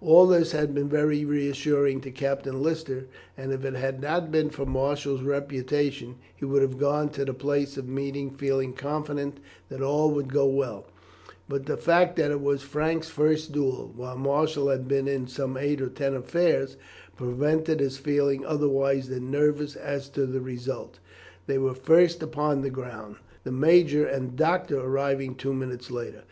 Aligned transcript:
All 0.00 0.26
this 0.26 0.50
had 0.50 0.74
been 0.74 0.88
very 0.88 1.24
reassuring 1.24 2.00
to 2.00 2.10
Captain 2.10 2.60
Lister, 2.60 3.04
and 3.36 3.52
if 3.52 3.64
it 3.64 3.74
had 3.74 4.00
not 4.02 4.32
been 4.32 4.50
for 4.50 4.66
Marshall's 4.66 5.22
reputation 5.22 6.16
he 6.34 6.44
would 6.44 6.60
have 6.60 6.76
gone 6.76 7.08
to 7.10 7.24
the 7.24 7.32
place 7.34 7.76
of 7.76 7.86
meeting 7.86 8.30
feeling 8.32 8.72
confident 8.72 9.38
that 9.68 9.80
all 9.80 10.10
would 10.10 10.32
go 10.32 10.44
well, 10.44 10.86
but 11.48 11.66
the 11.66 11.76
fact 11.76 12.16
that 12.16 12.32
it 12.32 12.40
was 12.40 12.62
Frank's 12.62 13.10
first 13.10 13.52
duel, 13.52 13.92
while 13.94 14.16
Marshall 14.18 14.68
had 14.70 14.88
been 14.88 15.06
in 15.06 15.28
some 15.28 15.56
eight 15.56 15.80
or 15.80 15.88
ten 15.88 16.14
affairs, 16.14 16.76
prevented 17.16 17.78
his 17.78 17.96
feeling 17.96 18.44
otherwise 18.44 19.08
than 19.08 19.30
nervous 19.30 19.76
as 19.76 20.08
to 20.08 20.26
the 20.26 20.40
result. 20.40 20.98
They 21.46 21.58
were 21.58 21.74
first 21.74 22.24
upon 22.24 22.62
the 22.62 22.70
ground; 22.70 23.18
the 23.44 23.52
major 23.52 24.04
and 24.04 24.34
doctor 24.34 24.80
arriving 24.80 25.36
two 25.36 25.54
minutes 25.54 25.92
later. 25.92 26.24